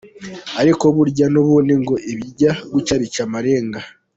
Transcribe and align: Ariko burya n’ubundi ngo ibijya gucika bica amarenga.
Ariko 0.61 0.85
burya 0.95 1.25
n’ubundi 1.33 1.73
ngo 1.81 1.95
ibijya 2.11 2.51
gucika 2.71 2.93
bica 3.01 3.21
amarenga. 3.27 3.79